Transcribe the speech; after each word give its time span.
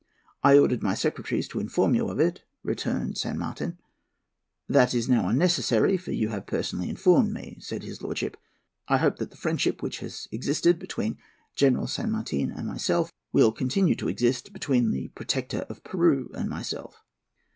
'I 0.43 0.57
ordered 0.57 0.81
my 0.81 0.95
secretaries 0.95 1.47
to 1.49 1.59
inform 1.59 1.93
you 1.93 2.07
of 2.09 2.19
it,' 2.19 2.41
returned 2.63 3.19
San 3.19 3.37
Martin. 3.37 3.77
'That 4.67 4.95
is 4.95 5.07
now 5.07 5.27
unnecessary, 5.27 5.95
for 5.95 6.11
you 6.11 6.29
have 6.29 6.47
personally 6.47 6.89
informed 6.89 7.31
me,' 7.31 7.59
said 7.61 7.83
his 7.83 8.01
lordship: 8.01 8.35
'I 8.87 8.97
hope 8.97 9.17
that 9.17 9.29
the 9.29 9.37
friendship 9.37 9.83
which 9.83 9.99
has 9.99 10.27
existed 10.31 10.79
between 10.79 11.19
General 11.55 11.85
San 11.85 12.09
Martin 12.09 12.49
and 12.49 12.65
myself 12.65 13.11
will 13.31 13.51
continue 13.51 13.93
to 13.93 14.07
exist 14.09 14.51
between 14.53 14.89
the 14.89 15.09
Protector 15.09 15.67
of 15.69 15.83
Peru 15.83 16.31
and 16.33 16.49
myself.' 16.49 17.03